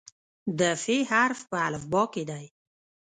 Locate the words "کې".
2.13-2.23